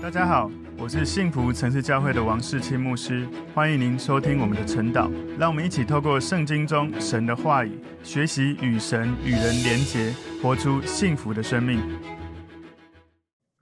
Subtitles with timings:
[0.00, 0.48] 大家好，
[0.78, 5.10] 我是幸福城市教会的王世清牧师，欢迎您收听我们的晨祷。
[5.36, 7.72] 让我们一起透过圣经中神的话语，
[8.04, 11.80] 学习与神与人连结，活出幸福的生命。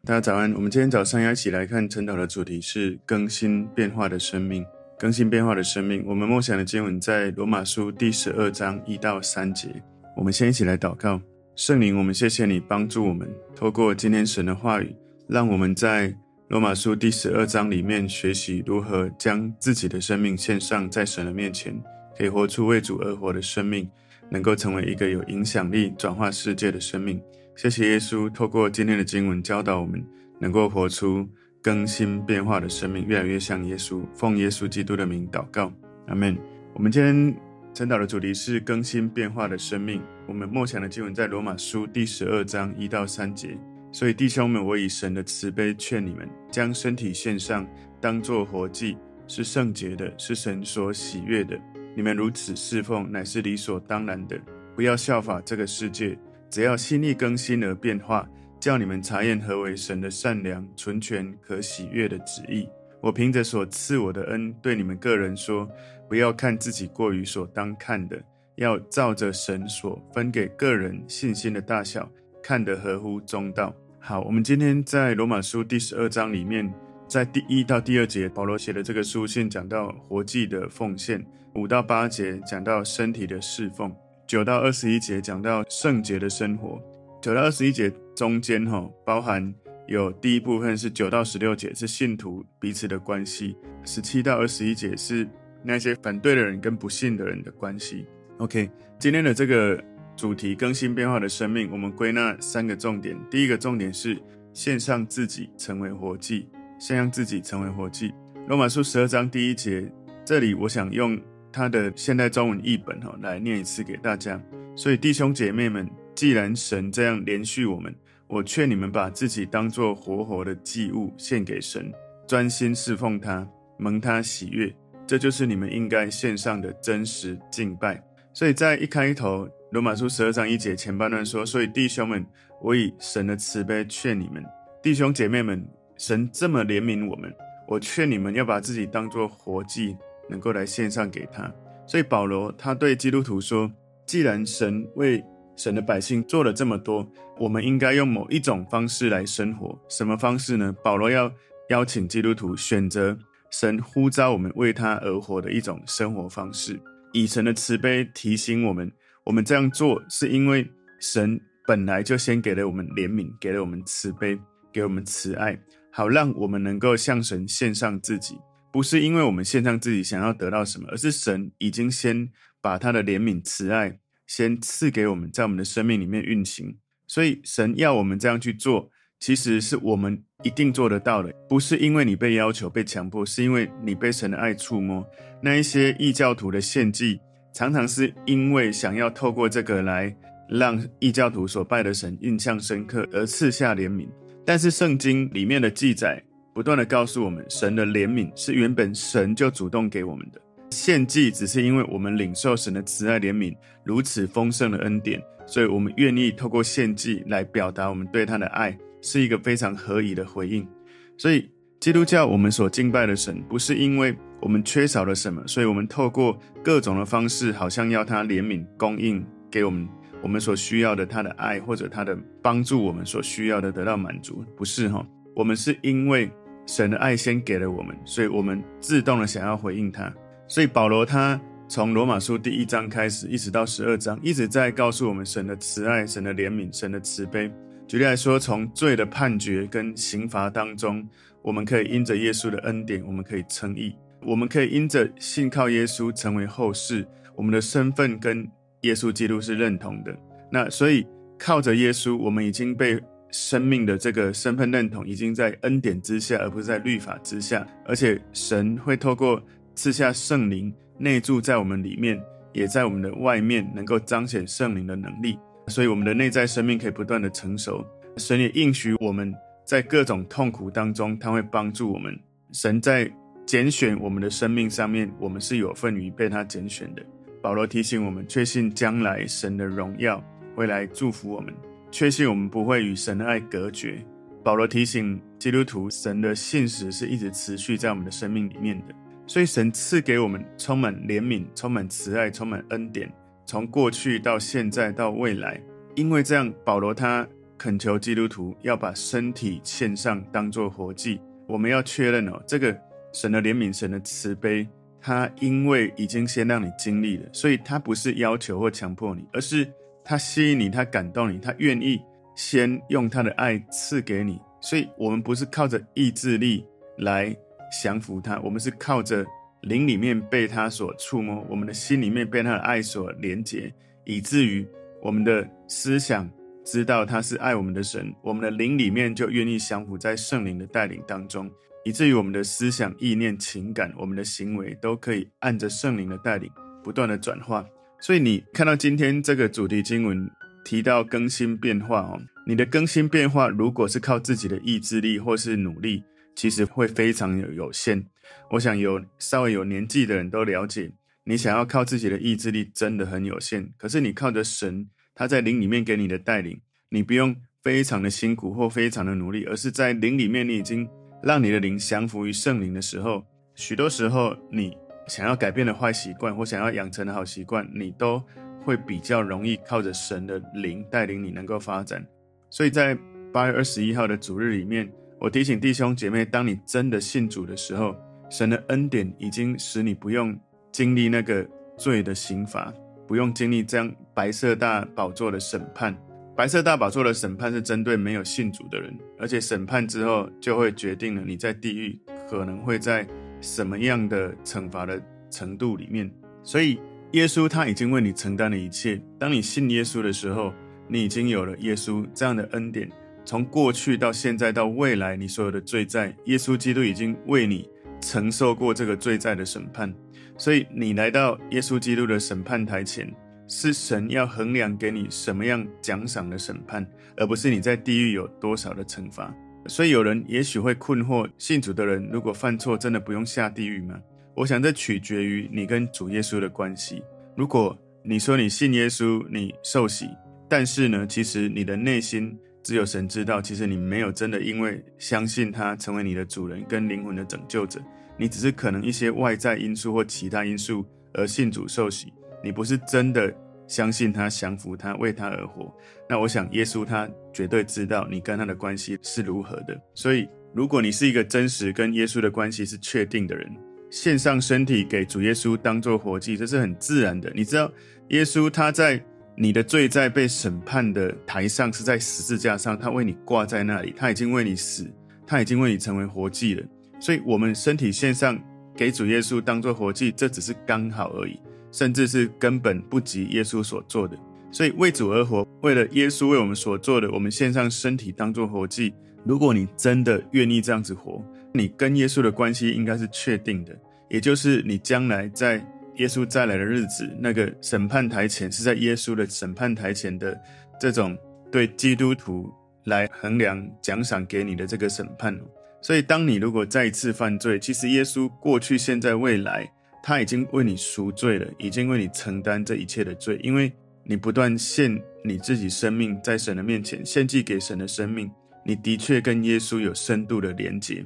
[0.04, 4.64] 大家早安，我们今天早上要一起来看晨祷的主题是更新变化的生命。
[4.98, 9.68] 更新变化的生命，我们梦想的经文在罗马书第十二章一到三节。
[10.14, 11.18] 我们先一起来祷告，
[11.56, 14.94] 圣灵，我们谢谢你帮助我们，透过今天神的话语，
[15.28, 16.14] 让我们在
[16.48, 21.76] 罗马书第十二章里面学习如何将自己的生命献上在神的面前，
[22.16, 23.90] 可以活出为主而活的生命，
[24.30, 27.20] 能够成为一个有影响力、转化世界的生命。
[27.56, 30.00] 谢谢耶稣，透过今天的经文教导我们，
[30.38, 31.28] 能够活出
[31.60, 34.00] 更新变化的生命，越来越像耶稣。
[34.14, 35.72] 奉耶稣基督的名祷告，
[36.06, 36.38] 阿门。
[36.74, 37.34] 我们今天
[37.74, 40.00] 晨祷的主题是更新变化的生命。
[40.28, 43.58] 我们默想的经文在罗马书第十二章一到三节。
[43.96, 47.66] 所以，弟兄们，我以神的慈悲劝你们，将身体献上，
[47.98, 48.94] 当作活祭，
[49.26, 51.58] 是圣洁的，是神所喜悦的。
[51.94, 54.38] 你们如此侍奉，乃是理所当然的。
[54.74, 56.14] 不要效法这个世界，
[56.50, 58.28] 只要心意更新而变化，
[58.60, 62.68] 叫你们查验何为神的善良、纯全、可喜悦的旨意。
[63.00, 65.66] 我凭着所赐我的恩，对你们个人说：
[66.06, 68.22] 不要看自己过于所当看的，
[68.56, 72.06] 要照着神所分给个人信心的大小，
[72.42, 73.74] 看得合乎中道。
[74.08, 76.72] 好，我们今天在罗马书第十二章里面，
[77.08, 81.20] 在第一到第二节，保罗写的这个书信讲到活祭的奉献；
[81.56, 83.90] 五到八节讲到身体的侍奉；
[84.24, 86.80] 九到二十一节讲到圣洁的生活。
[87.20, 89.52] 九到二十一节中间哈，包含
[89.88, 95.26] 有第一部分是九到十六节是信徒彼此的关系；十七到二十一节是
[95.64, 98.06] 那些反对的人跟不信的人的关系。
[98.38, 98.70] OK，
[99.00, 99.82] 今天的这个。
[100.16, 103.14] 主题更新变化的生命，我们归纳三个重点。
[103.30, 104.18] 第一个重点是
[104.54, 108.14] 献上自己成为活祭，献上自己成为活祭。
[108.48, 109.86] 罗马书十二章第一节，
[110.24, 111.20] 这里我想用
[111.52, 114.40] 他的现代中文译本哈来念一次给大家。
[114.74, 117.94] 所以弟兄姐妹们，既然神这样怜恤我们，
[118.26, 121.92] 我劝你们把自己当作活活的祭物献给神，
[122.26, 123.46] 专心侍奉他，
[123.78, 124.74] 蒙他喜悦，
[125.06, 128.02] 这就是你们应该献上的真实敬拜。
[128.32, 129.46] 所以在一开头。
[129.76, 132.24] 罗马书十二章一节前半段说：“所以弟兄们，
[132.62, 134.42] 我以神的慈悲劝你们，
[134.82, 135.62] 弟兄姐妹们，
[135.98, 137.30] 神这么怜悯我们，
[137.68, 139.94] 我劝你们要把自己当作活祭，
[140.30, 141.52] 能够来献上给他。
[141.86, 143.70] 所以保罗他对基督徒说：
[144.06, 145.22] 既然神为
[145.56, 147.06] 神的百姓做了这么多，
[147.38, 149.78] 我们应该用某一种方式来生活。
[149.90, 150.74] 什么方式呢？
[150.82, 151.30] 保罗要
[151.68, 153.14] 邀请基督徒选择
[153.50, 156.80] 神呼召我们为他而活的一种生活方式，
[157.12, 158.90] 以神的慈悲提醒我们。”
[159.26, 160.64] 我们这样做是因为
[161.00, 164.38] 神本来就先给了我们怜悯，给了我们慈悲，
[164.72, 165.58] 给我们慈爱，
[165.90, 168.38] 好让我们能够向神献上自己。
[168.72, 173.98] 不是因为我们献上自己想要得到什么，而是神已经先把他的怜悯、慈爱
[174.28, 176.78] 先赐给我们，在我们的生命里面运行。
[177.08, 178.88] 所以神要我们这样去做，
[179.18, 181.32] 其实是我们一定做得到的。
[181.48, 185.04] 不是因为你被要求、被强迫，是因为你被神的爱触摸。
[185.42, 187.18] 那一些异教徒的献祭。
[187.56, 190.14] 常常是因为想要透过这个来
[190.46, 194.06] 让异教徒所拜的神印象深刻而赐下怜悯，
[194.44, 196.22] 但是圣经里面的记载
[196.52, 210.68] 不断地告诉我们，神的怜悯是原本神就主动给我们的，献祭只是因为我们领受神的慈爱怜悯如此丰盛的恩典，所以我们愿意透过献祭来表达我们对他的爱，是一个非常合宜的回应，
[211.16, 211.48] 所以。
[211.86, 219.88] 基督教，我们所敬拜的神，不是因为我们缺少了什么，所以我们透过各种的方式，好像要他怜悯供应给我们
[220.20, 225.06] 我们所需要的他的爱，或者他的帮助，我们所需要的得到满足，不是哈？
[225.36, 226.28] 我们是因为
[226.66, 230.12] 神的爱先给了我们，所以我们自动的想要回应他。
[230.48, 237.48] 所以保罗他从罗马书第一章开始，一直到十二章，一直在告诉我们神的慈爱、神的怜悯、神的慈悲。
[237.86, 241.08] 举例来说，从罪的判决跟刑罚当中。
[241.46, 243.92] 我们可以因着耶稣的恩典，我们可以称义；
[244.26, 247.06] 我们可以因着信靠耶稣成为后世。
[247.36, 248.44] 我们的身份跟
[248.80, 250.12] 耶稣基督是认同的。
[250.50, 251.06] 那所以
[251.38, 253.00] 靠着耶稣，我们已经被
[253.30, 257.64] 生命的这个身份认同，已经在恩典之下，而不是在律法之下。
[257.84, 259.40] 而且神会透过
[259.76, 262.20] 赐下圣灵内住在我们里面，
[262.52, 265.38] 也在我们的外面，能够彰显圣灵的能力。
[265.68, 267.86] 所以我们的内在生命可以不断的成熟。
[268.16, 269.32] 神也应许我们。
[269.66, 272.16] 在各种痛苦当中，他会帮助我们。
[272.52, 273.10] 神在
[273.44, 277.04] 拣选我们的生命上面，我们是有份于被他拣选的。
[277.42, 280.22] 保罗提醒我们，确信将来神的荣耀
[280.54, 281.52] 会来祝福我们，
[281.90, 284.00] 确信我们不会与神的爱隔绝。
[284.44, 288.94] 保罗提醒基督徒，神的信实是一直持续在我们的生命里面的。
[289.26, 293.12] 所以神赐给我们充满怜悯、充满慈爱、充满恩典，
[293.44, 295.60] 从过去到现在到未来。
[295.96, 297.26] 因为这样，保罗他
[297.58, 301.20] 恳求基督徒要把身体献上，当作活祭。
[301.46, 302.76] 我们要确认哦，这个
[303.12, 304.66] 神的怜悯、神的慈悲，
[305.00, 309.66] 他因为已经先让你经历了，所以他不是要求或强迫你，而是
[310.04, 312.00] 他吸引你，他感动你，他愿意
[312.34, 314.40] 先用他的爱赐给你。
[314.60, 316.66] 所以，我们不是靠着意志力
[316.98, 317.34] 来
[317.82, 319.24] 降服他，我们是靠着
[319.62, 323.72] 灵里面被他所触摸，我们的心里面被他的爱所连结，
[324.04, 324.66] 以至于
[325.00, 326.28] 我们的思想
[326.66, 331.48] 知道他是爱我们的神，我们的灵里面就愿意降服在圣灵的带领当中，
[331.84, 336.50] 以至于我们的思想、意念、情感，我们的行为都可以按着圣灵的带领
[336.82, 337.64] 不断的转化。
[338.00, 340.28] 所以，你看到今天这个主题经文
[340.64, 346.02] 提到更新变化哦，你的更新变化如果是靠自己的意志力或是努力。
[346.34, 348.04] 其实会非常有有限。
[348.50, 350.92] 我想有稍微有年纪的人都了解，
[351.24, 353.72] 你想要靠自己的意志力真的很有限。
[353.78, 354.86] 可是你靠着神，
[355.16, 356.60] 他在灵里面给你的带领，
[356.90, 360.88] 你不用非常的辛苦或非常的努力，而是在灵里面，你已经
[361.22, 363.24] 让你的灵降服于圣灵的时候，
[363.56, 364.76] 许多时候你
[365.08, 368.22] 想要改变的坏习惯或想要养成的好习惯，你都
[368.62, 372.06] 会比较容易靠着神的灵带领你能够发展。
[372.50, 372.96] 所以在
[373.32, 374.88] 八月二十一号的主日里面。
[375.18, 377.96] 我提醒弟兄姐妹，当你真的信主的时候，
[378.28, 380.38] 神的恩典已经使你不用
[380.70, 381.42] 经历那个
[381.78, 382.70] 罪的刑罚，
[383.06, 385.94] 不用经历这样白色大宝座的审判。
[386.34, 393.06] 白色大宝座的审判是针对没有信主的人，而且审判之后就会决定了你在地狱可能会在
[393.42, 394.98] 什么样的惩罚的
[395.30, 396.10] 程度里面。
[396.42, 396.80] 所以
[397.12, 398.98] 耶稣他已经为你承担了一切。
[399.18, 400.50] 当你信耶稣的时候，
[400.88, 402.90] 你已经有了耶稣这样的恩典。
[403.22, 407.68] 从过去到现在到未来，你所有的罪债，耶稣基督已经为你
[408.00, 409.92] 承受过这个罪债的审判。
[410.38, 413.12] 所以你来到耶稣基督的审判台前，
[413.48, 419.34] 是神要衡量给你什么样奖赏的审判，而不是你在地狱有多少的惩罚。
[419.66, 424.00] 所以有人也许会困惑：信主的人如果犯错，真的不用下地狱吗？
[424.34, 427.02] 我想这取决于你跟主耶稣的关系。
[427.36, 430.08] 如果你说你信耶稣，你受洗，
[430.48, 432.36] 但是呢，其实你的内心。
[432.62, 437.80] 只有神知道，其实你没有真的因为相信他成为你的主人跟灵魂的拯救者，
[438.18, 440.84] 你只是可能一些外在因素或其他因素
[441.14, 442.12] 而信主受洗，
[442.46, 443.34] 你不是真的
[443.66, 445.74] 相信他、降服他、为他而活。
[446.08, 449.76] 那我想耶稣他绝对知道你跟他的关系是如何的。
[449.92, 453.52] 所以，如果你是一个真实跟耶稣的关系是确定的人，
[453.90, 457.30] 献上身体给主耶稣当做活祭，这是很自然的。
[457.34, 457.70] 你知道，
[458.10, 459.02] 耶稣他在。
[459.38, 464.90] 你的罪在被审判的台上，是在十字架上，他为你挂在那里，他已经为你死，
[465.26, 466.66] 他已经为你成为活祭了。
[466.98, 468.42] 所以，我们身体献上
[468.74, 471.38] 给主耶稣当做活祭，这只是刚好而已，
[471.76, 474.16] 甚至是根本不及耶稣所做的。
[474.50, 478.94] 所以，为主而活，为了耶稣为我们所做的，我们献上身体当做活祭。
[479.24, 483.76] 如果你真的愿意这样子活，你跟耶稣的关系应该是确定的，
[484.08, 485.62] 也就是你将来在。
[485.98, 490.38] 耶稣再来的日子，那个审判台前是在耶稣的审判台前的
[490.78, 491.16] 这种
[491.50, 492.52] 对基督徒
[492.84, 495.34] 来衡量奖赏给你的这个审判。
[495.80, 499.66] 所以，当你如果再一次犯罪，其实耶稣过去、现在、未来，
[500.06, 503.72] 他已经为你赎罪了，已经为你承担这一切的罪，因为
[504.04, 508.30] 你不断献你自己生命在神的面前，献祭给神的生命，
[508.64, 511.04] 你的确跟耶稣有深度的连结。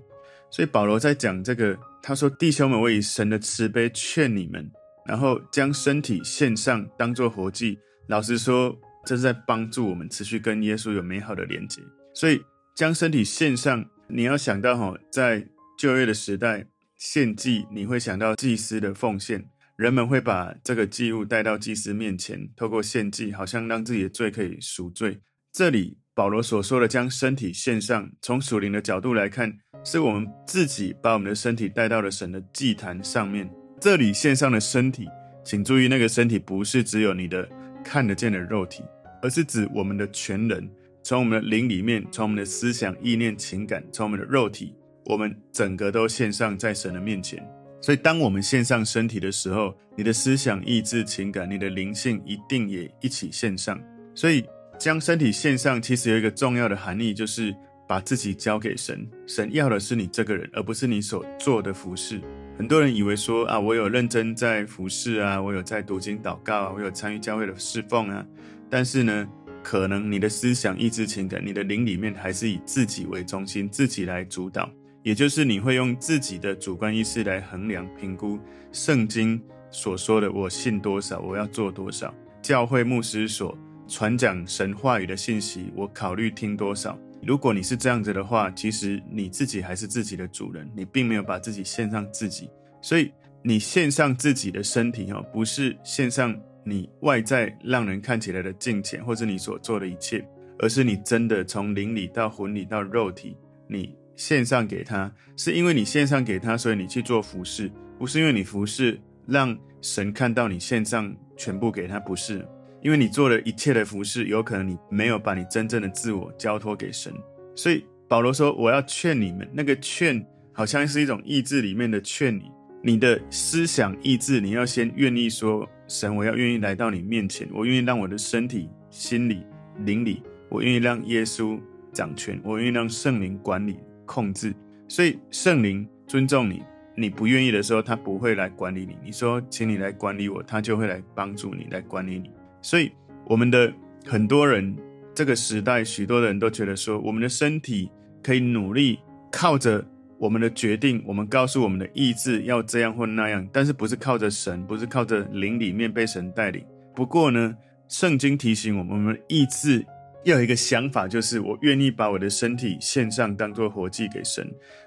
[0.50, 4.70] 所以保罗在讲这个，他说：“弟兄们，我以神的慈悲劝你们。”
[5.08, 7.78] 然后将身体献上，当作活祭。
[8.06, 11.80] 老实说，这是在帮助我们持续跟耶稣有美好的连接。
[12.12, 12.38] 所以，
[12.76, 15.42] 将身体献上，你要想到哈，在
[15.78, 16.66] 旧约的时代，
[17.00, 25.18] 献祭你会想到祭司的奉献，人们会把这个祭物带到祭司面前，透过献祭，好像让自己的罪可以赎罪。
[25.50, 29.50] 这里保罗所说的将身体献上，从属灵的角度来看，
[29.82, 33.50] 是我们自己把我们的身体带到了神的祭坛上面。
[33.80, 35.08] 这里献上的身体，
[35.42, 37.48] 请注意，那个身体不是只有你的
[37.82, 38.84] 看得见的肉体，
[39.22, 40.70] 而是指我们的全人，
[41.02, 47.42] 从我们的灵里面，从我们的思想、意念、情感，从我们的肉体，我们整个都献上在神的面前。
[47.82, 53.80] 所以，当我们献上身体的时候，你的思想、意志、情感，你的灵性一定也一起献上。
[54.14, 54.44] 所以，
[54.78, 57.54] 将身体献上，其实有一个重要的含义，就是
[57.88, 59.08] 把自己交给神。
[59.26, 62.20] 神要的是你这个人，而不是你所做的服事。
[62.58, 68.26] 很多人以为说啊，我有认真在服侍啊，我有在读经祷告啊，我有参与教会的侍奉啊，
[68.68, 69.26] 但是呢，
[69.62, 74.70] 可能你的思想、意志、情感，你的灵里面还是以自己为中心，自己来主导，
[75.02, 78.38] 也就是你会用自己的主观意识来衡量、评估
[78.72, 79.40] 圣经
[79.70, 82.14] 所说的“我信多少，我要做多少”。
[82.42, 83.56] 教会牧师所
[83.88, 86.98] 传讲神话语的信息，我考虑听多少。
[87.22, 92.48] 如果你是这样子的话，其实你自己还是自己的主人，你并没有把自己献上自己。
[92.80, 100.26] 所以你献上自己的身体哦，不是献上你外在让人看起来的金钱，或者你所做的一切，
[100.58, 103.36] 而是你真的从灵里到魂里到肉体，
[103.68, 112.46] 你献上给他，是因为你献上给他，所以你去做服事，不是因为你服事让神看到你献上全部给他，不是。
[112.82, 117.10] 因为你做了一切的服事，有可能你没有把你真正的自我交托给神，
[117.56, 120.22] 所以保罗说：“我要劝你们，那个劝
[120.52, 122.42] 好像是一种意志里面的劝你，
[122.82, 129.46] 你的思想意志，你要先愿意说，神，我要愿意来到你面前，我愿意让我的身体、心里、
[129.78, 131.58] 灵里，我愿意让耶稣
[131.90, 133.78] 掌权，我愿意让圣灵管理
[134.10, 134.52] 控制。
[134.88, 136.60] 所以圣灵尊重你，
[136.96, 138.96] 你不愿意的时候，他不会来管理你。
[139.04, 142.28] 你说，请你来管理我，他就会来帮助你，来管理你。”
[142.60, 142.90] 所以，
[143.24, 143.72] 我们的
[144.04, 144.76] 很多人，
[145.14, 147.88] 这个时代，许多的人都觉得说，我们的身体
[148.20, 148.98] 可以努力
[149.30, 149.86] 靠着
[150.18, 156.64] 我们的决定，我们告诉我们的意志要这样或那样，但是不是靠着神，不是靠着灵里面被神带领。
[156.96, 159.86] 不过呢，圣经提醒我们，我们的意志
[160.24, 164.46] 要有一个想法，就是我愿意把我的身体献上，当作活祭给神。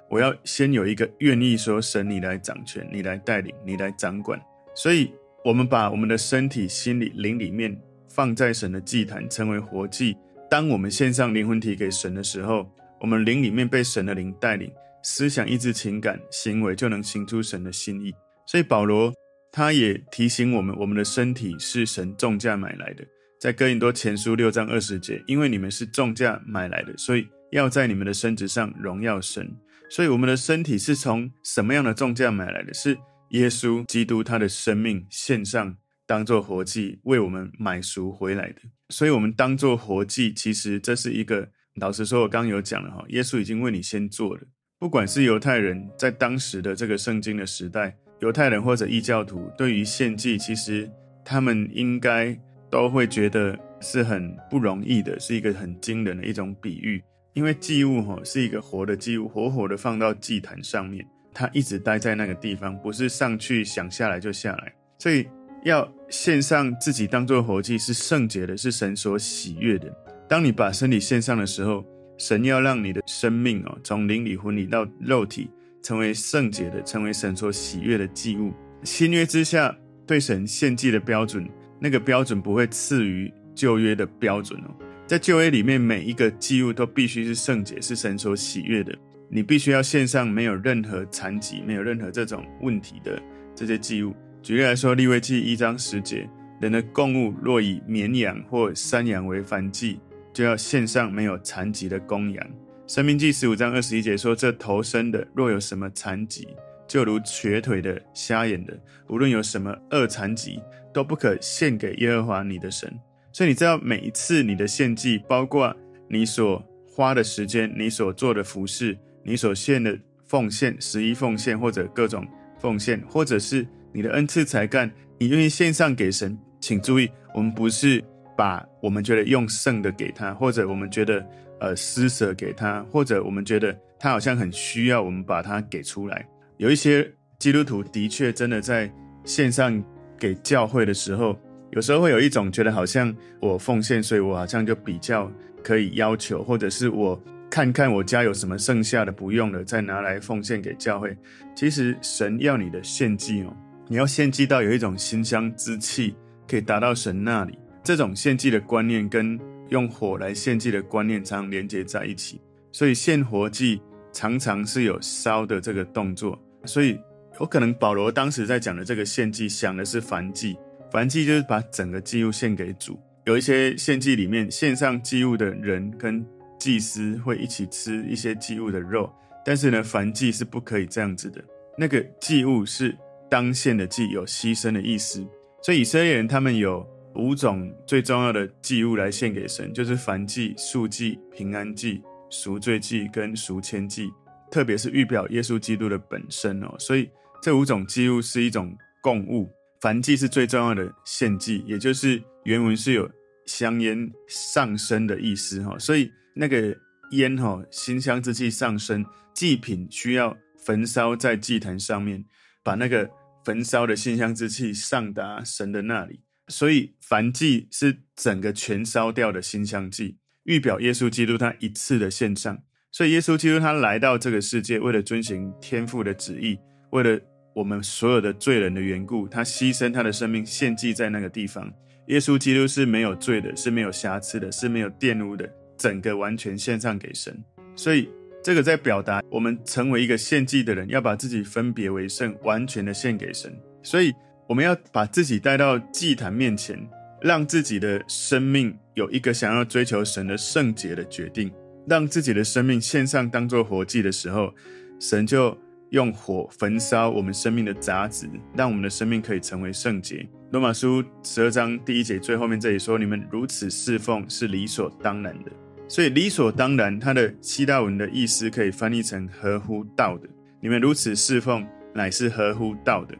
[0.09, 4.39] 我要先有一个愿意说，神你来掌权，你来带领，你来掌管。
[4.75, 5.11] 所以。
[5.45, 10.15] 我们把我们的身体、心里、灵里面放在神的祭坛，成为活祭。
[10.49, 12.65] 当我们献上灵魂体给神的时候，
[13.01, 14.71] 我们灵里面被神的灵带领，
[15.03, 18.13] 思想、意志、情感、行为就能行出神的心意。
[18.47, 19.13] 所以保罗
[19.51, 23.03] 他也提醒我们，我们的身体是神重价买来的。
[23.43, 29.53] 在哥林多前书六章二十节，因为你们是重价买来的，所以要在你们的身子上荣耀神。
[29.89, 32.73] 所以我们的身体是从什么样的重价买来的？
[32.73, 32.97] 是。
[33.31, 38.61] 耶稣基督他的生命献上，当做活祭，为我们买赎回来的。
[38.87, 44.41] 所以，我们当做活祭，其实这是一个，老实说，我刚刚有讲了哈，耶稣已经为你先做了。
[44.79, 50.89] 不管是犹太人在当时的这个圣经的时代，犹太人或者异教徒，对于献祭，其实
[51.25, 52.39] 他们应该
[52.73, 57.03] 都会觉得是很不容易的，是一个很惊人的一种比喻，
[57.33, 61.05] 因为祭物哈是一个活的祭物，活活的放到祭坛上面。
[61.35, 65.27] 他一直待在那个地方，不是上去想下来就下来，所以
[65.63, 69.95] 要献上自己当做活祭是圣洁的，是神所喜悦的。
[70.27, 71.85] 当你把身体献上的时候，
[72.17, 75.47] 神要让你的生命哦，从灵里、魂里到肉体，
[75.83, 78.51] 成为圣洁的，成为神所喜悦的祭物。
[78.83, 79.75] 新约之下
[80.07, 81.47] 对神献祭的标准，
[81.79, 84.71] 那个标准不会次于旧约的标准哦。
[85.05, 88.95] 在旧约里面，每一个祭物都必须是圣洁，是神所喜悦的。
[89.29, 93.21] 你必须要献上没有任何残疾、没有任何这种问题的
[93.55, 94.15] 这些祭物。
[94.41, 96.29] 举例来说，利未记一章十节，
[96.61, 99.99] 人的供物若以绵羊或山羊为燔祭，
[100.31, 102.47] 就要献上没有残疾的公羊。
[102.85, 106.47] 申命记十五章二十一节说，这头生的若有什么残疾，
[106.87, 108.77] 就如瘸腿的、瞎眼的，
[109.09, 110.59] 无论有什么恶残疾，
[110.93, 112.93] 都不可献给耶和华你的神。
[113.31, 115.75] 所以你知道，每一次你的献祭，包括
[116.07, 118.97] 你所花的时间、你所做的服饰。
[119.25, 122.27] 你所献的奉献、十一奉献或者各种
[122.59, 128.03] 奉献，或者是你的恩赐才干，你愿意献上给神，请注意，我们不是
[128.35, 131.25] 把我们觉得用剩的给他，或者我们觉得
[131.61, 136.27] 呃施舍给他，或者我们觉得他好像很需要，我们把它给出来。
[136.57, 137.09] 有一些
[137.39, 138.91] 基督徒的确真的在
[139.23, 139.81] 献上
[140.19, 141.37] 给教会的时候，
[141.71, 145.31] 有时候会有一种觉得好像我奉献，所以我好像就比较
[145.63, 147.21] 可以要求，或者是我。
[147.49, 151.15] 看看我家有什么剩下的不用了，再拿来奉献给教会。
[151.55, 153.55] 其实神要你的献祭哦，
[153.87, 156.15] 你要献祭到有一种馨香之气，
[156.47, 157.55] 可以达到神那里。
[157.83, 159.39] 这种献祭的观念跟
[159.69, 162.41] 用火来献祭的观念常常连接在一起，
[162.71, 163.79] 所以献活祭
[164.11, 166.35] 常常是有烧的这个动作。
[166.65, 166.99] 所以
[167.39, 170.57] 有可能保罗当时在讲的这个献祭，想的是燔祭，
[170.91, 172.99] 燔祭就是把整个祭物献给主。
[173.25, 176.25] 有一些献祭里面献上祭物的人跟
[176.59, 179.11] 祭司会一起吃一些祭物的肉，
[179.45, 181.43] 但是呢，燔祭是不可以这样子的。
[181.77, 182.95] 那个祭物是
[183.29, 185.25] 当献的祭，有牺牲的意思。
[185.61, 186.85] 所以以色列人他们有
[187.15, 194.11] 五种最重要的祭物来献给神，就是燔祭、素祭、平安祭、赎罪祭跟赎愆祭，
[194.51, 196.75] 特别是预表耶稣基督的本身哦。
[196.77, 197.09] 所以
[197.43, 203.11] 这五种祭物是一种供物，燔祭是最重要的献祭，也就是原文是有
[203.45, 206.73] 香烟上升的意思哈，所以那个
[207.11, 212.23] 烟哈，馨香之气上升，祭品需要焚烧在祭坛上面，
[212.63, 213.09] 把那个
[213.43, 216.21] 焚烧的馨香之气上达神的那里。
[216.47, 222.57] 所以燔祭是整个全烧掉的馨香祭，预表耶稣基督他一次的献上。
[222.89, 226.57] 所以耶稣基督他来到这个世界，为了遵行天父的旨意，
[226.91, 227.19] 为了
[227.53, 231.71] 我们所有的罪人的缘故，他牺牲他的生命献祭在那个地方。
[232.07, 237.33] 耶稣基督是没有罪的，是没有瑕疵的，是没有玷污的，整个完全献上给神。
[237.75, 238.09] 所以
[238.43, 243.55] 这个在表达我们成为一个献祭的人，要把自己分别为圣，完全的献给神。
[243.81, 244.11] 所以
[244.49, 246.77] 我们要把自己带到祭坛面前，
[247.21, 251.49] 让自己的生命有一个想要追求神的圣洁的决定，
[251.87, 254.53] 让自己的生命献上当做活祭的时候，
[254.99, 255.57] 神就
[255.93, 260.27] 用火焚烧我们生命的杂质，让我们的生命可以成为圣洁。
[260.51, 265.51] 罗马书十二章第一节最后面这里说：“你们如此侍奉是理所当然的。”
[265.87, 270.27] 所以理所当然，它的希腊文的意思可以翻译成合乎道的。
[270.59, 273.15] 你们如此侍奉，乃是合乎道的。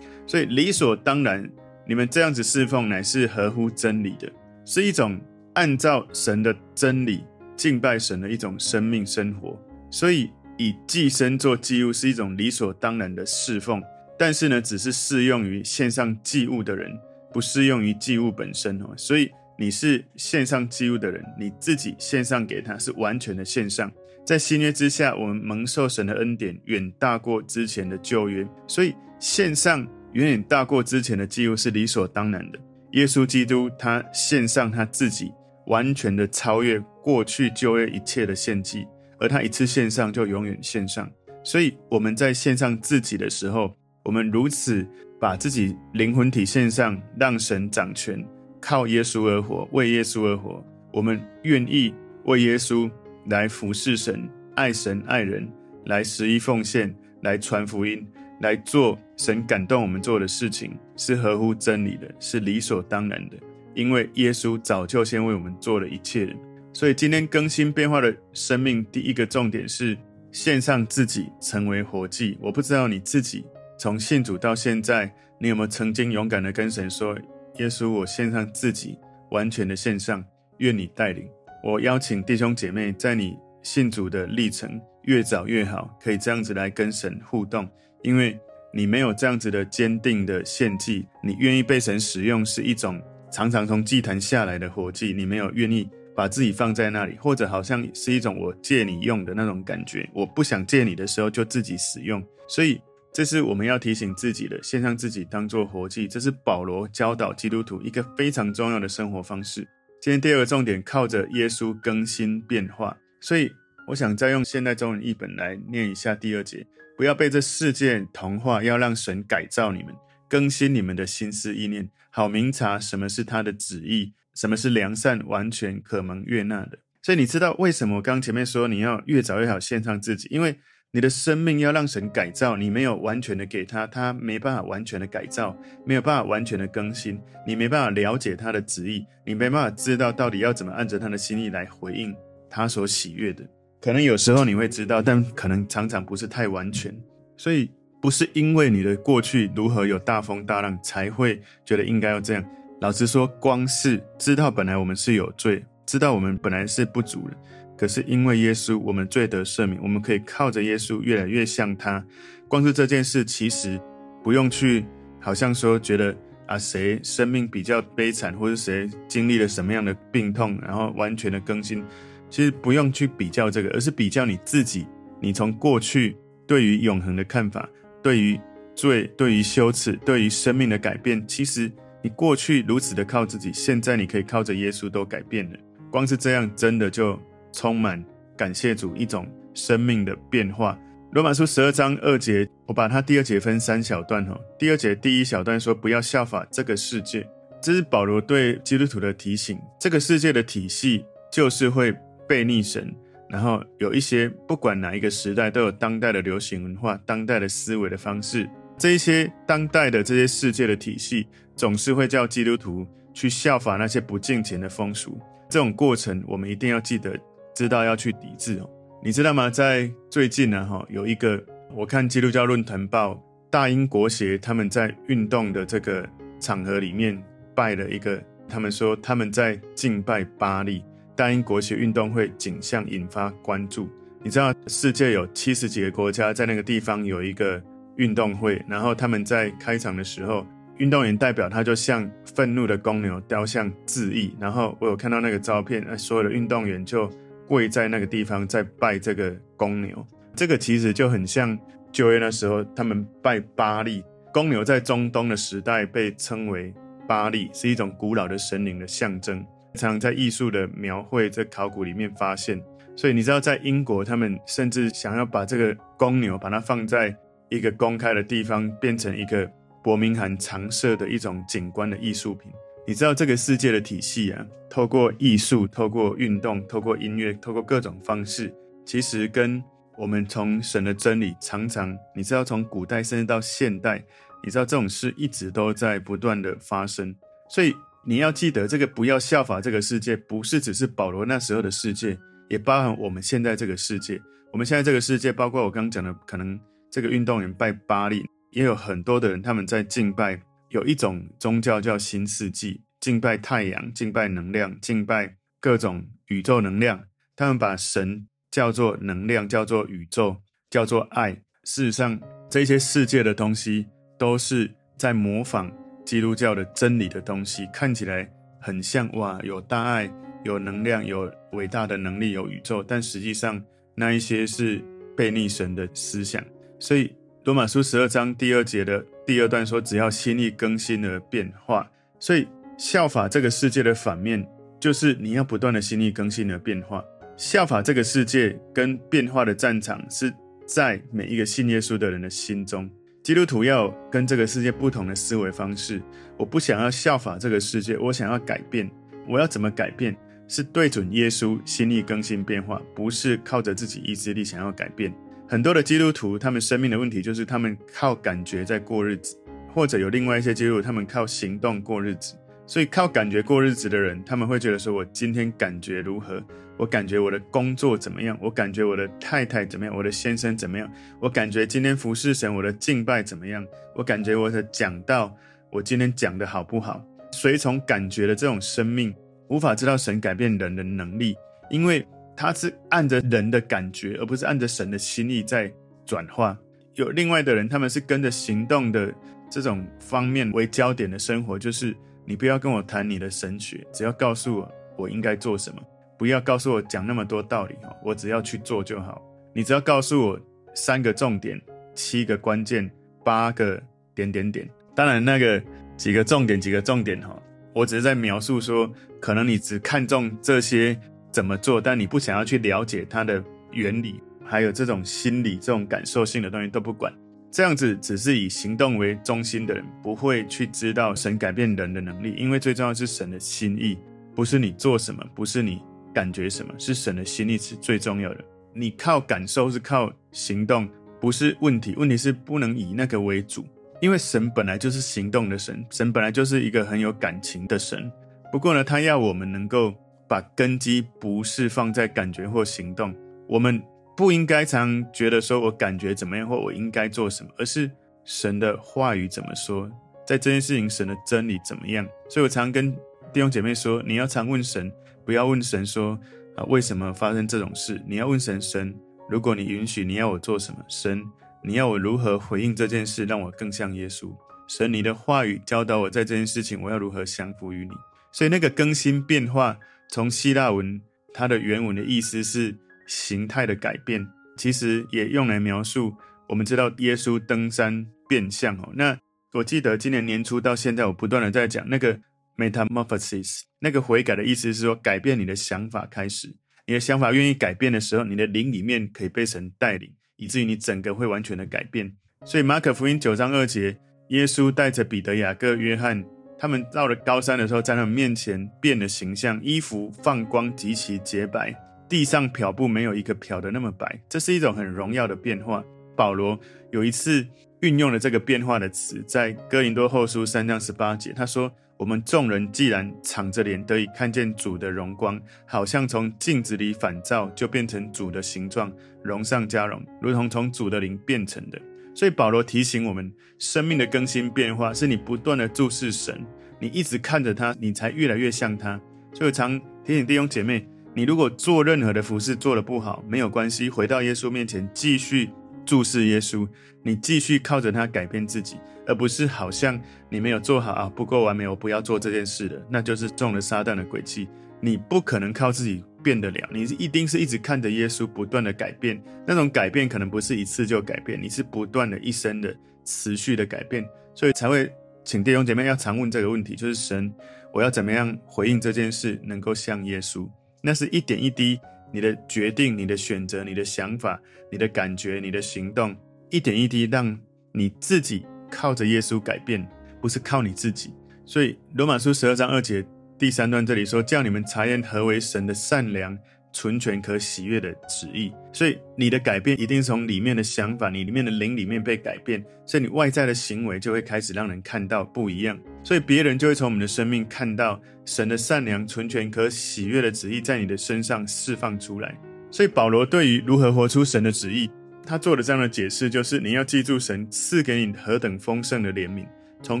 [0.26, 1.46] 所以理所当然，
[1.86, 4.26] 你们这样子侍奉乃是合乎真理的，
[4.64, 5.20] 是一种
[5.52, 7.22] 按照神的真理
[7.56, 9.54] 敬拜神的一种生命生活。
[9.90, 13.82] 所以以寄生做祭物是一种理所当然的侍奉。
[14.18, 16.90] 但是呢，只是适用于献上祭物的人，
[17.32, 18.92] 不适用于祭物本身哦。
[18.96, 23.90] 所以你是献上祭物的人，你自己献上给他是完全的献上。
[24.26, 32.58] 在新约之下，我们蒙受神的恩典远大过之前的旧约，所以献上远远大过之前的祭物是理所当然的。
[32.92, 35.30] 耶稣基督他献上他自己，
[35.66, 38.86] 完全的超越过去旧约一切的献祭，
[39.20, 41.10] 而他一次献上就永远献上。
[41.44, 44.86] 所以我们在献上自己的时候，我们如此
[45.20, 48.24] 把自己灵魂体献上，让神掌权，
[48.60, 50.64] 靠耶稣而活，为耶稣而活。
[50.92, 51.94] 我们愿意
[52.24, 52.90] 为耶稣
[53.26, 55.48] 来服侍神，爱神爱人，
[55.86, 58.06] 来十一奉献，来传福音，
[58.40, 63.36] 来做神感动我们做的事情，是合乎真理的，是理所当然的。
[63.74, 66.34] 因为耶稣早就先为我们做了一切。
[66.72, 69.96] 所以今天更新变化的生命，第一个重点是
[70.30, 72.38] 献上自己，成为活祭。
[72.40, 73.44] 我不知道你自己。
[73.78, 77.16] 从信主到现在，你有没有曾经勇敢的跟神说
[77.58, 78.98] ：“耶稣，我献上自己，
[79.30, 80.24] 完全的献上，
[80.58, 81.28] 愿你带领。”
[81.62, 87.68] 我邀请弟兄姐妹，在你信主的历程越早越好，可以这样子来跟神互动，
[88.02, 88.38] 因为
[88.72, 93.00] 你没有这样子的坚定的献祭，你愿意被神使用，是一种
[93.30, 102.80] 常常从祭坛下来的活祭，你没有愿意把自己放在那里，或者好像是一种我借你用的那种感觉，我不想借你的时候就自己使用，所以。
[103.10, 109.66] 这是我们要提醒自己的，献上自己当作活祭，这是保罗教导基督徒一个非常重要的生活方式。
[110.00, 112.96] 今天第二个重点，靠着耶稣更新变化。
[113.20, 113.50] 所以
[113.88, 116.64] 我想再用现代中文译本来念一下第二节：
[116.96, 119.92] 不要被这世界同化，要让神改造你们，
[120.28, 126.78] 更新你们的心思意念，好明察什么是他的旨意，什么是良善、完全、可蒙悦纳的。
[127.02, 130.28] 所以你知道为什么我刚刚前面说你要越早越好献上自己？
[130.30, 130.56] 因为
[130.92, 142.14] 你的生命要让神改造，你没有完全的给他，他没办法完全的改造，没有办法完全的更新，你没办法了解他的旨意，你没办法知道到底要怎么按着他的心意来回应
[142.48, 143.42] 他所喜悦的。
[143.80, 146.96] 可能有时候你会知道，但可能常常不是太完全。
[147.36, 147.68] 所以
[148.00, 152.44] 不是因为你的过去如何有大风大浪，才会觉得应该要这样。
[152.80, 157.36] 老实说，光是知道本来我们是有罪，知道我们本来是不足的。
[157.76, 162.04] 可是因为耶稣，我们罪得赦免，我们可以靠着耶稣越来越像他。
[162.46, 163.80] 光是这件事，其实
[164.22, 164.84] 不用去，
[165.20, 171.84] 好像说觉得啊，谁生命比较悲惨，或者谁经历了什么样的病痛，然后完全的更新。
[172.30, 174.86] 其实不用去比较这个，而是比较你自己。
[175.20, 177.68] 你从过去对于永恒的看法，
[178.02, 178.38] 对于
[178.74, 181.70] 罪，对于羞耻，对于生命的改变，其实
[182.02, 185.58] 你过去如此的靠自己，现在你可以靠着耶稣都改变了。
[185.90, 187.18] 光是这样，真的就。
[187.50, 188.04] 充满
[188.36, 190.78] 感谢主，一种生命的变化。
[191.12, 194.38] 罗马书十二章二节，我把它第二节分三小段哈。
[194.58, 197.26] 第二节第一小段说，不要效法这个世界，
[197.60, 199.58] 这是保罗对基督徒的提醒。
[199.80, 201.92] 这个世界的体系就是会
[202.28, 202.94] 被逆神，
[203.30, 208.48] 然后有一些不管哪一个时代都有当代的流行文化、当代的思维的方式。
[208.76, 211.26] 这一些当代的这些世界的体系，
[211.58, 215.20] 总是会叫基督徒去效法那些不敬虔的风俗。
[215.50, 217.14] 这种过程，我们一定要记得。
[217.54, 218.70] 知道要去抵制哦，
[219.02, 219.50] 你知道吗？
[219.50, 221.42] 在最近呢，哈，有一个
[221.74, 227.20] 我看基督教论坛报大英国协他们在运动的这个场合里面
[227.56, 230.84] 拜了一个他们说他们在敬拜巴利，
[231.16, 233.88] 大英国协运动会景象引发关注。
[234.22, 237.60] 你知道世界有七十几个国家在那个地方有一个
[237.96, 240.46] 运动会，然后他们在开场的时候，
[240.78, 247.10] 运动员代表他就向愤怒的公牛雕像致意，然后我有看到那个照片，所有的运动员就
[247.48, 250.06] 跪在那个地方在拜这个公牛。
[250.36, 251.58] 这个其实就很像
[251.90, 256.72] 旧约那时候他们拜巴力，公牛在中东的时代被称为
[257.08, 262.62] 巴力，是一种古老的神灵的象征，常常在艺术的描绘在考古里面发现。
[262.94, 267.16] 所以你知道，在英国他们甚至想要把这个公牛把它放在
[267.48, 269.50] 一个公开的地方，变成一个
[269.88, 272.52] 伯明翰常设的一种景观的艺术品。
[272.86, 279.64] 你知道这个世界的体系啊，透过艺术、透过运动、透过音乐、透过各种方式，其实跟
[279.96, 284.04] 我们从神的真理，常常你知道，从古代甚至到现代，
[284.44, 287.16] 你知道这种事一直都在不断的发生。
[287.48, 287.74] 所以
[288.04, 292.14] 你要记得，这个不要效法这个世界，不是只是保罗那时候的世界，
[292.50, 294.20] 也包含我们现在这个世界。
[294.52, 308.26] 我们现在这个世界，包括我刚刚讲的，可能这个运动员拜巴力，也有很多的人他们在敬拜，有一种宗教叫新世纪，敬拜太阳，敬拜能量，敬拜各种宇宙能量，他们把神。
[308.50, 310.34] 叫做能量，叫做宇宙，
[310.70, 311.32] 叫做爱。
[311.64, 313.86] 事实上，这些世界的东西
[314.18, 315.70] 都是在模仿
[316.02, 318.26] 基督教的真理的东西，看起来
[318.58, 320.10] 很像哇，有大爱，
[320.44, 322.82] 有能量，有伟大的能力，有宇宙。
[322.82, 323.62] 但实际上，
[323.94, 324.82] 那一些是
[325.14, 326.42] 悖逆神的思想。
[326.80, 327.14] 所以，
[327.48, 334.46] 罗马书十二章第二节的第二段说：“只要心意更新而变化。”所以，效法这个世界的反面，
[334.78, 337.02] 就是你要不断的心意更新而变化。
[337.38, 340.30] 效法这个世界跟变化的战场是
[340.66, 342.86] 在每一个信耶稣的人的心中。
[343.22, 346.02] 基督徒要跟这个世界不同的思维方式。
[346.36, 348.90] 我不想要效法这个世界，我想要改变。
[349.26, 350.14] 我要怎么改变？
[350.48, 355.10] 是对准耶稣，心意更新变化，不是靠着自己意志力想要改变。
[355.50, 359.34] 很多的基督徒，他们生命的问题就是他们靠感觉在过日子，
[359.72, 362.34] 或者有另外一些基督徒，他们靠行动过日子。
[362.66, 366.44] 所以靠感觉过日子的人，他们会觉得说：“我今天感觉如何？”
[366.76, 368.38] 我感觉我的工作怎么样？
[368.42, 369.96] 我感觉我的太太怎么样？
[369.96, 370.86] 我的先生怎么样？
[371.18, 373.66] 我感觉今天服侍神，我的敬拜怎么样？
[373.94, 375.34] 我感觉我的讲道，
[375.72, 377.02] 我今天讲的好不好？
[377.32, 379.14] 随从感觉的这种生命，
[379.48, 381.34] 无法知道神改变人的能力，
[381.70, 382.06] 因为
[382.38, 385.68] 他是按着人的感觉，而不是按着神的心意在
[386.06, 386.56] 转化。
[386.94, 389.12] 有另外的人，他们是跟着行动的
[389.50, 391.92] 这种方面为焦点的生活，就是
[392.24, 395.82] 你不要跟我谈你的神学，只要告诉我我应该做什么。
[396.16, 399.20] 不要告诉我讲那么多道理哦，我只要去做就好。
[399.52, 400.40] 你只要告诉我
[400.74, 401.60] 三个重点、
[401.96, 402.88] 七个关键、
[403.24, 403.82] 八个
[404.14, 404.68] 点点点。
[404.94, 405.60] 当然，那个
[405.96, 407.36] 几个重点、几个重点哈，
[407.74, 408.88] 我只是在描述说，
[409.20, 410.96] 可能你只看重这些
[411.38, 417.14] 怎么做，但你不想要去了解它的原理，还有这种心理、这种感受性的东西都不管。
[417.48, 423.96] 这样子只是以行动为中心的人，不会去知道神改变人的能力，因为最重要是神的心意，
[424.34, 425.80] 不是你做什么，不是你。
[426.12, 428.44] 感觉什么是神的心意是最重要的。
[428.74, 430.88] 你靠感受是靠行动，
[431.20, 431.94] 不是问题。
[431.96, 433.64] 问题是不能以那个为主，
[434.00, 438.10] 因为神本来就是行动的神，神本来就是一个很有感情的神。
[438.50, 439.94] 不过呢，他要我们能够
[440.28, 443.14] 把根基不是放在感觉或行动。
[443.48, 443.82] 我们
[444.16, 447.90] 不应该常觉得说我感觉怎么样或我应该做什么，而是
[448.24, 449.90] 神的话语怎么说，
[450.26, 452.06] 在这件事情神的真理怎么样。
[452.28, 452.92] 所以我常跟
[453.32, 454.92] 弟兄姐妹说，你要常问神。
[455.24, 456.18] 不要问神说
[456.56, 458.00] 啊，为什么发生这种事？
[458.06, 458.94] 你要问神，神，
[459.28, 460.78] 如果你允许，你要我做什么？
[460.88, 461.22] 神，
[461.62, 464.34] 你要我如何回应这件事，让我更像耶稣？
[464.66, 467.90] 神，你的话语教导我在这件事情，我要如何降服于你？
[468.32, 469.78] 所以那个更新变化，
[470.08, 471.00] 从希腊文
[471.32, 476.14] 它的原文的意思是形态的改变，其实也用来描述
[476.48, 478.92] 我们知道耶稣登山变相哦。
[478.94, 479.18] 那
[479.52, 482.20] 我记得今年年初到现在，我不断的在讲那个。
[482.58, 486.52] Metamorphosis，那个悔改的意思是说，改变你的想法开始，
[486.88, 492.12] 你的想法愿意改变的时候，你的灵里面可以被神带领，以至于你整个会完全的改变。
[492.44, 493.96] 所以马可福音九章二节，
[494.30, 496.24] 耶稣带着彼得、雅各、约翰，
[496.58, 501.74] 他们到了高山的时候，在他们面前变了形象，衣服放光，极其洁白，
[502.08, 505.84] 地上漂布没有一个漂的那么白，这是一种很荣耀的变化。
[506.16, 506.58] 保罗
[506.90, 507.46] 有一次
[507.80, 511.72] 运用了这个变化的词，在哥林多后书三章十八节，他说。
[511.98, 521.78] 我们众人既然敞着脸得以看见主的荣光，好像从镜子里反照，就变成主的形状，荣上加荣，如同从主的灵变成的。
[522.18, 526.44] 所以保罗提醒我们，生命的更新变化是你不断的注视神，
[526.80, 529.00] 你一直看着他，你才越来越像他。
[529.32, 535.50] 所以我常提醒弟兄姐妹，你如果做任何的服事做得不好，没有关系，回到耶稣面前继续
[535.86, 536.66] 注视耶稣，
[537.04, 539.96] 你继续靠着他改变自己，而不是好像
[540.28, 544.48] 你没有做好啊，不够完美，我不要做这件事了，那就是中了撒旦的诡计。
[544.80, 554.04] 你不可能靠自己变得了，你是一定是一直看着耶稣不断的改变，那种改变可能不是一次就改变，你是不断的一生的持续的改变，
[554.34, 554.90] 所以才会
[555.24, 557.32] 请弟兄姐妹要常问这个问题，就是神，
[557.72, 560.48] 我要怎么样回应这件事，能够像耶稣？
[560.82, 561.78] 那是一点一滴，
[562.12, 566.16] 你的决定、你的选择、你的想法、你的感觉、你的行动，
[566.50, 567.38] 一点一滴让
[567.72, 569.86] 你自己靠着耶稣改变，
[570.20, 571.12] 不是靠你自己。
[571.44, 573.04] 所以罗马书十二章二节。
[573.38, 576.36] 第三段这里说，叫你们查验何为神的善良、
[576.72, 578.52] 纯全、可喜悦的旨意。
[578.72, 585.78] 所以你的改变一定从里面的想法，你里面的灵里面被改变，所以你外在的行为就会开始让人看到不一样。
[586.02, 592.36] 所以别人就会从我们的生命看到神的善良、纯全、可喜悦的旨意在你的身上释放出来。
[592.72, 594.90] 所以保罗对于如何活出神的旨意，
[595.24, 599.46] 他做的这样的解释就是：你要记住神赐给你何等丰盛的怜悯，
[599.80, 600.00] 从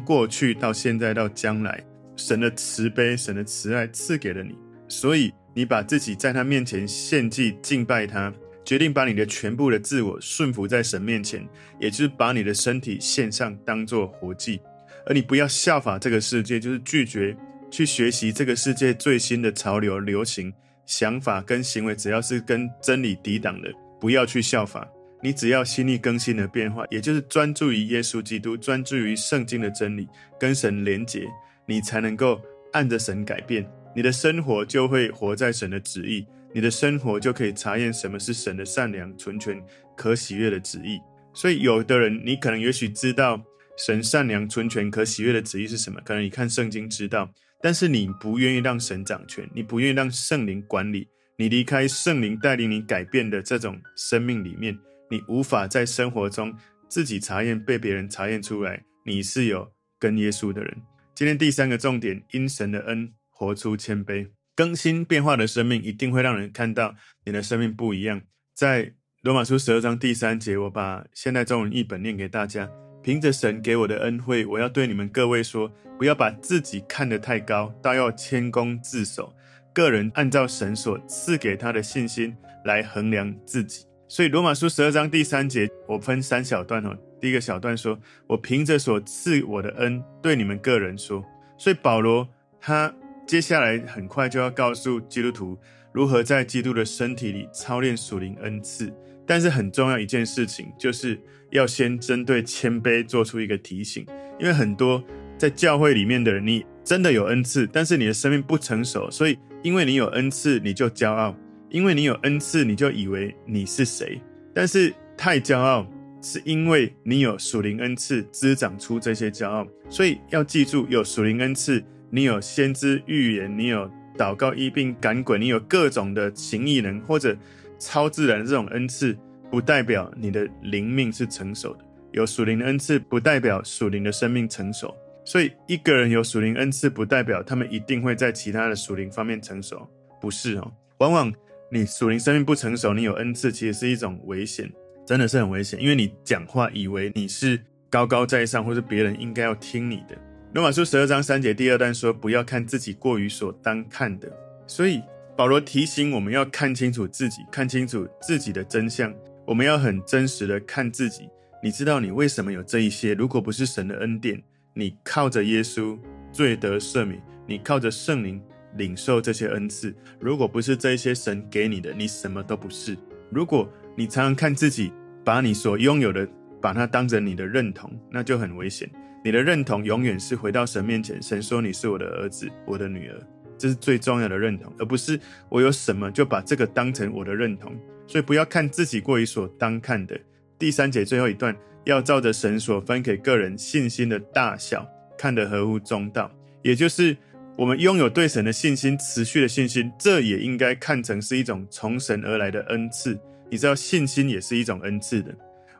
[0.00, 1.84] 过去到现在到将来。
[2.16, 4.56] 神的慈悲，神的慈爱赐给了你，
[4.88, 8.32] 所以你把自己在他面前献祭敬拜他，
[8.64, 11.46] 决定把你的全部的自我顺服在神面前，
[11.78, 14.60] 也就是把你的身体献上当做活祭。
[15.06, 17.36] 而你不要效法这个世界，就是拒绝
[17.70, 20.52] 去学习这个世界最新的潮流、流行
[20.84, 24.88] 想法跟行为，只要是跟真理抵挡的，不要去效法。
[25.22, 31.26] 你只要心力更新的变化，也就是专注于耶稣基督，专注于圣经的真理，跟神连结。
[31.66, 32.40] 你才能够
[32.72, 39.62] 按着神改变，你的生活就会活在神的旨意，你的生活就可以查验什么是神的善良、纯全、
[39.96, 40.98] 可喜悦的旨意。
[41.34, 43.42] 所以，有的人你可能也许知道
[43.76, 54.78] 神善良、纯全、可喜悦的旨意是什么，可能你看圣经知道，但是你不愿意让神掌权，你不愿意让圣灵管理，你离开圣灵带领你改变的这种生命里面，
[55.10, 56.54] 你无法在生活中
[56.88, 60.74] 自己查验，被别人查验出来，你是有跟耶稣的人。
[61.16, 68.20] 今天第三个重点，因神的恩活出谦卑，更新变化的生命一定会让人看到你的生命不一样。
[68.54, 72.70] 在罗马书十二章第三节，我把现代中文译本念给大家：
[73.02, 79.34] 凭着神给我的恩惠，我要对你们各位说，不要把自己看得太高，倒要谦恭自守，
[79.72, 83.86] 个人按照神所赐给他的信心来衡量自己。
[84.06, 86.94] 所以罗马书十二章第三节，我分三小段哦。
[87.20, 91.24] 第一个小段说：“我凭着所赐我的恩，对你们个人说。”
[91.58, 92.28] 所以保罗
[92.60, 92.94] 他
[93.26, 95.58] 接下来很快就要告诉基督徒
[95.92, 98.92] 如何在基督的身体里操练属灵恩赐。
[99.26, 104.06] 但是很重要一件事情，就是要先针对谦卑做出一个提醒，
[104.38, 105.02] 因为很多
[105.36, 111.34] 在教会里面的人，你真的有恩赐，但是你的生命不成熟，所以因为你有恩赐，你就骄傲；
[111.70, 114.20] 因为你有恩赐，你就以为你是谁。
[114.54, 115.84] 但是太骄傲。
[116.28, 127.36] 是因为你有属灵恩赐滋长出这些骄傲，所以要记住，有属灵恩赐，你有先知预言，你有祷告医病赶鬼，你有各种的行异能或者
[127.78, 129.16] 超自然的这种恩赐，
[129.52, 131.84] 不代表你的灵命是成熟的。
[132.10, 134.92] 有属灵恩赐，不代表属灵的生命成熟。
[135.24, 139.88] 所以一个人有属灵恩赐，不代表他们一定会在其他的属灵方面成熟，
[140.20, 140.72] 不是哦。
[140.98, 141.32] 往往
[141.70, 144.68] 你属灵生命不成熟，你有恩赐，其实是一种危险。
[145.06, 150.18] 真的是很危险，因为你讲话以为你是高高在上，或是别人应该要听你的。
[150.52, 154.28] 罗马书十二章三节第二段说：“不要看自己过于所当看的。”
[154.66, 155.00] 所以
[155.36, 159.14] 保罗提醒我们要看清楚自己，看清楚自己的真相。
[159.44, 161.28] 我们要很真实的看自己。
[161.62, 163.14] 你知道你为什么有这一些？
[163.14, 164.42] 如果不是神的恩典，
[164.74, 165.96] 你靠着耶稣
[166.32, 168.42] 罪得赦免，你靠着圣灵
[168.76, 169.94] 领受这些恩赐。
[170.18, 172.96] 如果不是这一些神给你的，你什么都不是。
[173.30, 174.92] 如果你常常看自己，
[175.24, 176.28] 把你所拥有的，
[176.60, 178.88] 把它当成你的认同，那就很危险。
[179.24, 183.18] 你的认同永远是回到神面前，神说你是我的儿子，我的女儿，
[183.56, 187.74] 这是最重要的认同，而不是我有什么就把这个当成我的认同。
[188.06, 190.16] 所以不要看自己过于所当看的。
[190.58, 196.30] 第三节最后一段，要照着神所分给个人信心的大小，看得合乎中道，
[196.62, 197.16] 也就是
[197.56, 203.18] 我们拥有对神的信心，持续的信心，这也应该看成是一种从神而来的恩赐。
[203.50, 205.34] 你知道信心也是一种恩赐的。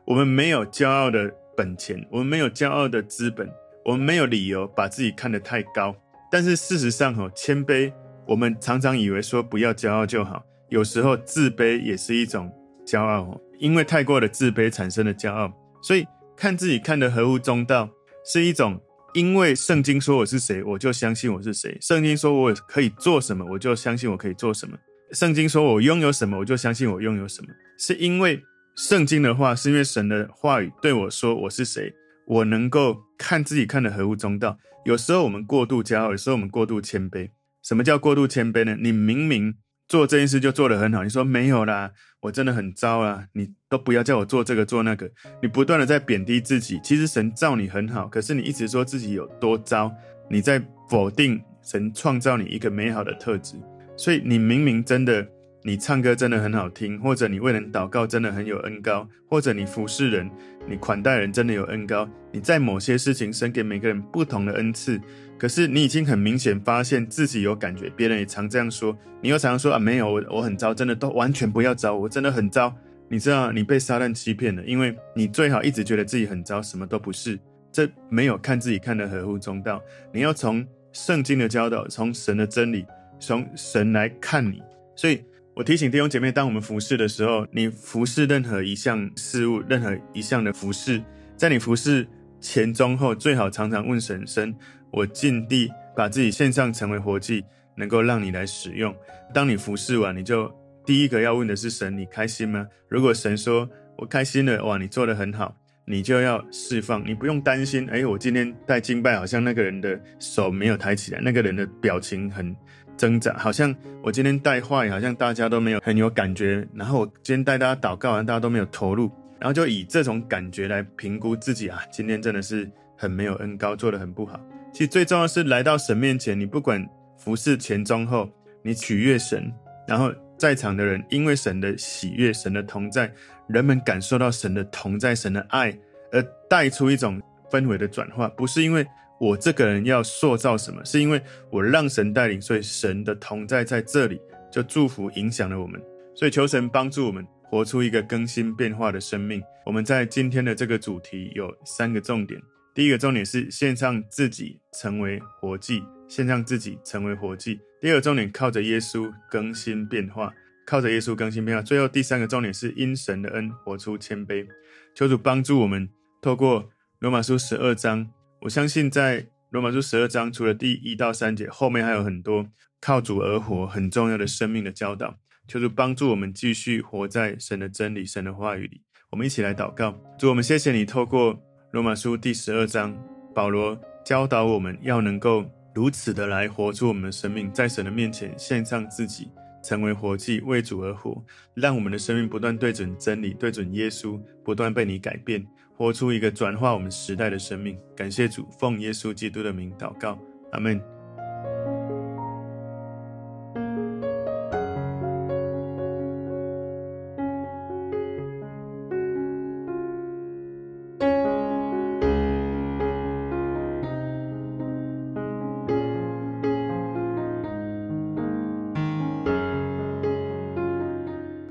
[0.05, 3.49] 我们没有骄傲的本钱，我们没有骄傲的资本，
[3.83, 5.95] 我们没有理由把自己看得太高。
[6.31, 7.91] 但是事实上，哈，谦卑，
[8.25, 10.45] 我们常常以为说不要骄傲就好。
[10.69, 12.51] 有时候自卑也是一种
[12.85, 15.51] 骄傲，因为太过的自卑产生了骄傲。
[15.81, 17.89] 所以看自己看得合乎中道，
[18.25, 18.79] 是一种
[19.13, 24.75] 因为圣经说我是谁，我就相信我是谁；圣经说我可以做什么，我就相信我可以做什么；
[25.11, 27.47] 圣经说我拥有什么，我就相信我拥有什么。
[27.77, 28.43] 是因为
[28.75, 31.93] 圣经的话，是因为神的话语对我说我是谁，
[32.25, 34.57] 我能够看自己看得合乎中道。
[34.85, 37.29] 有时候我们过度骄傲，有时候我们过度谦卑。
[37.63, 38.77] 什么叫过度谦卑呢？
[38.79, 39.55] 你明明
[39.87, 41.91] 做这件事就做得很好，你说没有啦，
[42.21, 43.25] 我真的很糟啊！
[43.33, 45.09] 你都不要叫我做这个做那个，
[45.41, 46.79] 你不断的在贬低自己。
[46.83, 49.91] 其实神造你很好，可是你一直说自己有多糟，
[50.29, 53.55] 你在否定神创造你一个美好的特质。
[53.97, 55.27] 所以你明明真的，
[55.63, 60.29] 你唱歌真的很好听，或者你为人祷告真的很有恩膏，或者你服侍人，
[60.69, 62.07] 你款待人真的有恩膏。
[62.31, 65.01] 你在某些事情，神给每个人不同的恩赐。
[65.39, 72.73] 可是你已经很明显发现自己有感觉，别人也常这样说，你又常常说啊，没有，我我很糟，真的都完全不要糟，我真的很糟。
[73.09, 77.39] 你知道你被撒旦欺骗了，因为你最好一直觉得自己很糟，什么都不是。
[77.71, 79.81] 这没有看自己看得合乎中道。
[80.11, 82.85] 你要从圣经的教导，从神的真理，
[83.19, 84.61] 从神来看你。
[84.95, 85.23] 所以
[85.55, 91.01] 我提醒弟兄姐妹，当我们服侍的时候，你服侍任何一项事物，任何一项的服侍，
[91.35, 92.07] 在你服侍
[92.39, 94.55] 前、中、后，最好常常问神神。
[94.91, 97.43] 我尽力把自己献上，成为活祭，
[97.75, 98.95] 能够让你来使用。
[99.33, 100.49] 当你服侍完，你就
[100.85, 102.65] 第一个要问的是神：你开心吗？
[102.87, 105.53] 如果神说我开心了，哇，你做得很好，
[105.85, 107.05] 你就要释放。
[107.05, 112.55] 你不用担心，哎，我今天带敬拜，好像那个人的手没有抬起来，那个人的表情很
[112.97, 116.67] 挣扎，好像我今天带话，好像大家都没有很有感觉。
[116.73, 124.39] 然后我今天带大家祷告完，大家都没有投入，然后就以这种感觉来评估自己啊，今天真的是很没有恩膏，做得很不好。
[124.73, 126.83] 其实最重要是来到神面前，你不管
[127.17, 128.29] 服侍前中后，
[128.63, 129.51] 你取悦神，
[129.87, 133.11] 然后在场的人因为神的喜悦、神的同在，
[133.47, 135.75] 人们感受到神的同在、神的爱，
[136.11, 138.27] 而带出一种氛围的转化。
[138.29, 138.85] 不是因为
[139.19, 145.81] 我这个人要塑造什么，是因为我让神带领，所以神的同在在这里就祝福影响了我们。
[146.15, 149.41] 所以求神帮助我们活出一个更新变化的生命。
[149.65, 152.41] 我们在今天的这个主题有三个重点。
[152.73, 157.59] 第一个重点是献上自己成为活祭，献上自己成为活祭。
[157.81, 160.31] 第二个重点靠着耶稣更新变化，
[160.65, 161.63] 靠着耶稣更新变化。
[161.63, 164.47] 最后第三个重点是因神的恩活出谦卑。
[164.95, 165.89] 求主帮助我们，
[166.21, 168.07] 透过罗马书十二章，
[168.41, 172.45] 我相信在罗马书十二章除了第一到三节，后面还有很多
[172.79, 175.17] 靠主而活很重要的生命的教导。
[175.47, 178.81] 求主帮助我们继续活在神的真理、神的话语里。
[179.09, 181.41] 我们一起来祷告，主，我们谢谢你透过。
[181.71, 182.97] 罗马书第十二章，
[183.33, 189.29] 保罗教导我们要能够如此的来活出我们的生命，在神的面前献上自己，
[189.63, 191.23] 成为活祭，为主而活，
[191.53, 195.45] 让我们的生命不断对准真理，对准耶稣，不断被你改变，
[195.77, 197.77] 活出一个转化我们时代的生命。
[197.95, 200.17] 感谢主，奉耶稣基督的名祷告，
[200.51, 200.81] 阿门。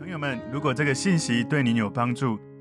[0.00, 2.36] 朋友们如果这个信息对您有帮助，